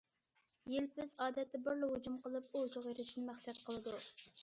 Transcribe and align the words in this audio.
يىلپىز 0.75 1.13
ئادەتتە 1.25 1.61
بىرلا 1.69 1.91
ھۇجۇم 1.93 2.17
قىلىپ 2.25 2.51
ئولجىغا 2.55 2.87
ئېرىشىشنى 2.97 3.31
مەقسەت 3.33 3.65
قىلىدۇ. 3.69 3.99